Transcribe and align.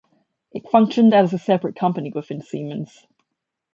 It 0.51 0.67
functioned 0.67 1.13
as 1.13 1.31
a 1.31 1.37
separate 1.37 1.75
company 1.75 2.11
within 2.11 2.41
Siemens. 2.41 3.05